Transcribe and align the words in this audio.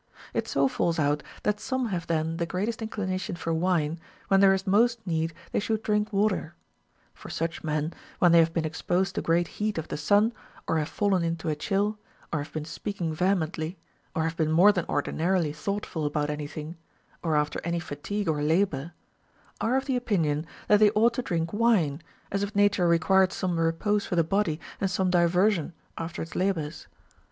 It 0.33 0.47
so 0.47 0.67
falls 0.67 0.97
out, 0.97 1.21
that 1.43 1.59
some 1.59 1.89
have 1.89 2.07
then 2.07 2.37
the 2.37 2.47
greatest 2.47 2.81
inclination 2.81 3.35
for 3.35 3.53
wine 3.53 3.99
when 4.29 4.39
there 4.39 4.51
is 4.55 4.65
most 4.65 4.99
need 5.05 5.31
they 5.51 5.59
should 5.59 5.83
drink 5.83 6.11
water; 6.11 6.55
for 7.13 7.29
such 7.29 7.63
men, 7.63 7.93
when 8.17 8.31
they 8.31 8.39
have 8.39 8.51
been 8.51 8.65
exposed 8.65 9.13
to 9.13 9.21
great 9.21 9.47
heat 9.47 9.77
of 9.77 9.89
the 9.89 9.97
sun, 9.97 10.33
or 10.67 10.79
have 10.79 10.89
fallen 10.89 11.21
into 11.23 11.49
a 11.49 11.55
chill, 11.55 11.99
or 12.33 12.39
have 12.41 12.51
been 12.51 12.65
speaking 12.65 13.13
vehemently, 13.13 13.77
or 14.15 14.23
have 14.23 14.35
been 14.35 14.51
more 14.51 14.71
than 14.71 14.85
ordinarily 14.89 15.53
thoughtful 15.53 16.07
about 16.07 16.31
any 16.31 16.47
thing, 16.47 16.77
or 17.21 17.35
after 17.35 17.61
any 17.63 17.79
fatigue 17.79 18.27
or 18.27 18.41
labor, 18.41 18.93
are 19.61 19.77
of 19.77 19.85
the 19.85 19.95
opinion 19.95 20.47
that 20.67 20.79
they 20.79 20.89
ought 20.95 21.13
to 21.13 21.21
270 21.21 21.27
RULES 21.29 21.45
roil 21.45 21.59
THE 21.59 21.59
PRESERVATION 21.59 21.93
OF 21.93 21.99
HEALTH 21.99 22.01
drink 22.01 22.01
wine, 22.01 22.01
as 22.31 22.41
if 22.41 22.55
nature 22.55 22.87
required 22.87 23.31
some 23.31 23.59
repose 23.59 24.07
for 24.07 24.15
the 24.15 24.23
body 24.23 24.59
and 24.79 24.89
some 24.89 25.11
diversion 25.11 25.73
after 25.95 26.23
its 26.23 26.33
.labors. 26.35 26.87